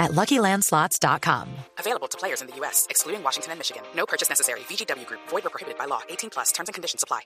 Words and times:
at 0.00 0.10
LuckyLandSlots.com. 0.12 1.46
Available 1.78 2.08
to 2.08 2.18
players 2.18 2.40
in 2.42 2.48
the 2.48 2.56
U.S., 2.60 2.86
excluding 2.90 3.22
Washington 3.22 3.52
and 3.52 3.60
Michigan. 3.60 3.82
No 3.94 4.04
purchase 4.06 4.28
necessary. 4.28 4.60
VGW 4.68 5.06
Group. 5.06 5.20
Void 5.28 5.46
or 5.46 5.50
prohibited 5.50 5.78
by 5.78 5.86
law. 5.86 6.00
18 6.08 6.30
plus. 6.30 6.50
Terms 6.52 6.68
and 6.68 6.74
conditions 6.74 7.04
apply. 7.04 7.20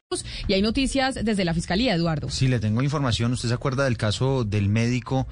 Y 0.48 0.54
hay 0.54 0.60
noticias 0.60 1.14
desde 1.14 1.44
la 1.44 1.54
Fiscalía, 1.54 1.94
Eduardo. 1.94 2.28
Sí, 2.28 2.48
le 2.48 2.58
tengo 2.58 2.82
información. 2.82 3.32
¿Usted 3.32 3.48
se 3.48 3.54
acuerda 3.54 3.84
del 3.84 3.96
caso 3.96 4.44
del 4.44 4.68
médico 4.68 5.26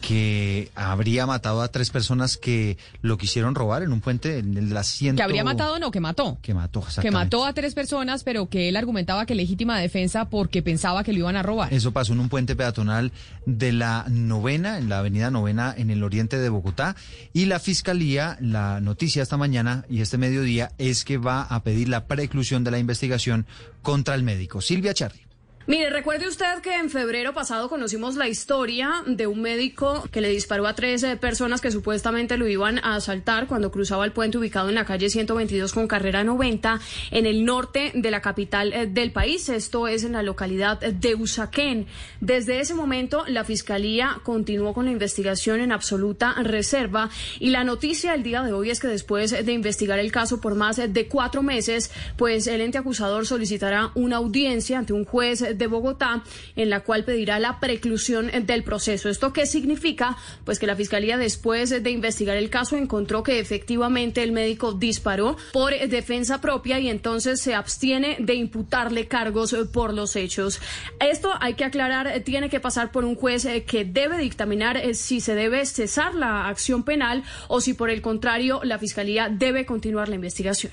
que 0.00 0.70
habría 0.74 1.26
matado 1.26 1.62
a 1.62 1.68
tres 1.68 1.90
personas 1.90 2.36
que 2.36 2.78
lo 3.02 3.18
quisieron 3.18 3.54
robar 3.54 3.82
en 3.82 3.92
un 3.92 4.00
puente 4.00 4.38
en 4.38 4.56
el 4.56 4.76
asiento? 4.76 5.18
Que 5.18 5.22
habría 5.22 5.44
matado, 5.44 5.78
no, 5.78 5.90
que 5.90 6.00
mató. 6.00 6.38
Que 6.42 6.54
mató, 6.54 6.84
Que 7.00 7.10
mató 7.10 7.44
a 7.44 7.52
tres 7.52 7.74
personas, 7.74 8.24
pero 8.24 8.48
que 8.48 8.68
él 8.68 8.76
argumentaba 8.76 9.26
que 9.26 9.34
legítima 9.34 9.78
defensa 9.78 10.28
porque 10.28 10.62
pensaba 10.62 11.04
que 11.04 11.12
lo 11.12 11.20
iban 11.20 11.36
a 11.36 11.42
robar. 11.42 11.72
Eso 11.72 11.92
pasó 11.92 12.12
en 12.12 12.20
un 12.20 12.28
puente 12.28 12.56
peatonal 12.56 13.12
de 13.46 13.72
la 13.72 14.06
novena, 14.08 14.78
en 14.78 14.88
la 14.88 14.98
avenida 14.98 15.30
novena, 15.30 15.74
en 15.76 15.90
el 15.90 16.02
oriente 16.02 16.38
de 16.38 16.48
Bogotá. 16.48 16.96
Y 17.32 17.46
la 17.46 17.58
fiscalía, 17.58 18.36
la 18.40 18.80
noticia 18.80 19.22
esta 19.22 19.36
mañana 19.36 19.84
y 19.88 20.00
este 20.00 20.18
mediodía 20.18 20.72
es 20.78 21.04
que 21.04 21.18
va 21.18 21.42
a 21.42 21.62
pedir 21.62 21.88
la 21.88 22.06
preclusión 22.06 22.64
de 22.64 22.70
la 22.70 22.78
investigación 22.78 23.46
contra 23.82 24.14
el 24.14 24.22
médico. 24.22 24.60
Silvia 24.60 24.94
Charri. 24.94 25.27
Mire, 25.68 25.90
recuerde 25.90 26.26
usted 26.26 26.62
que 26.62 26.74
en 26.74 26.88
febrero 26.88 27.34
pasado 27.34 27.68
conocimos 27.68 28.16
la 28.16 28.26
historia 28.26 29.02
de 29.04 29.26
un 29.26 29.42
médico 29.42 30.02
que 30.10 30.22
le 30.22 30.30
disparó 30.30 30.66
a 30.66 30.74
tres 30.74 31.02
eh, 31.02 31.18
personas 31.18 31.60
que 31.60 31.70
supuestamente 31.70 32.38
lo 32.38 32.48
iban 32.48 32.78
a 32.78 32.94
asaltar 32.94 33.46
cuando 33.46 33.70
cruzaba 33.70 34.06
el 34.06 34.12
puente 34.12 34.38
ubicado 34.38 34.70
en 34.70 34.76
la 34.76 34.86
calle 34.86 35.10
122 35.10 35.74
con 35.74 35.86
carrera 35.86 36.24
90 36.24 36.80
en 37.10 37.26
el 37.26 37.44
norte 37.44 37.92
de 37.94 38.10
la 38.10 38.22
capital 38.22 38.72
eh, 38.72 38.86
del 38.86 39.12
país. 39.12 39.50
Esto 39.50 39.88
es 39.88 40.04
en 40.04 40.12
la 40.12 40.22
localidad 40.22 40.80
de 40.80 41.14
Usaquén. 41.14 41.86
Desde 42.22 42.60
ese 42.60 42.72
momento, 42.72 43.26
la 43.28 43.44
fiscalía 43.44 44.20
continuó 44.22 44.72
con 44.72 44.86
la 44.86 44.92
investigación 44.92 45.60
en 45.60 45.72
absoluta 45.72 46.32
reserva 46.42 47.10
y 47.40 47.50
la 47.50 47.62
noticia 47.62 48.12
del 48.12 48.22
día 48.22 48.42
de 48.42 48.54
hoy 48.54 48.70
es 48.70 48.80
que 48.80 48.88
después 48.88 49.32
de 49.44 49.52
investigar 49.52 49.98
el 49.98 50.12
caso 50.12 50.40
por 50.40 50.54
más 50.54 50.76
de 50.76 51.08
cuatro 51.08 51.42
meses, 51.42 51.90
pues 52.16 52.46
el 52.46 52.62
ente 52.62 52.78
acusador 52.78 53.26
solicitará 53.26 53.90
una 53.94 54.16
audiencia 54.16 54.78
ante 54.78 54.94
un 54.94 55.04
juez 55.04 55.57
de 55.58 55.66
Bogotá 55.66 56.22
en 56.56 56.70
la 56.70 56.80
cual 56.80 57.04
pedirá 57.04 57.38
la 57.38 57.60
preclusión 57.60 58.30
del 58.46 58.64
proceso. 58.64 59.08
¿Esto 59.08 59.32
qué 59.32 59.46
significa? 59.46 60.16
Pues 60.44 60.58
que 60.58 60.66
la 60.66 60.76
fiscalía 60.76 61.18
después 61.18 61.70
de 61.70 61.90
investigar 61.90 62.36
el 62.36 62.50
caso 62.50 62.76
encontró 62.76 63.22
que 63.22 63.38
efectivamente 63.40 64.22
el 64.22 64.32
médico 64.32 64.72
disparó 64.72 65.36
por 65.52 65.72
defensa 65.88 66.40
propia 66.40 66.78
y 66.78 66.88
entonces 66.88 67.40
se 67.40 67.54
abstiene 67.54 68.16
de 68.20 68.34
imputarle 68.34 69.08
cargos 69.08 69.54
por 69.72 69.94
los 69.94 70.16
hechos. 70.16 70.60
Esto 71.00 71.30
hay 71.40 71.54
que 71.54 71.64
aclarar, 71.64 72.20
tiene 72.24 72.48
que 72.48 72.60
pasar 72.60 72.92
por 72.92 73.04
un 73.04 73.14
juez 73.14 73.44
eh, 73.44 73.64
que 73.64 73.84
debe 73.84 74.18
dictaminar 74.18 74.76
eh, 74.76 74.94
si 74.94 75.20
se 75.20 75.34
debe 75.34 75.64
cesar 75.66 76.14
la 76.14 76.48
acción 76.48 76.82
penal 76.84 77.22
o 77.48 77.60
si 77.60 77.74
por 77.74 77.90
el 77.90 78.02
contrario 78.02 78.60
la 78.62 78.78
fiscalía 78.78 79.28
debe 79.28 79.66
continuar 79.66 80.08
la 80.08 80.14
investigación. 80.14 80.72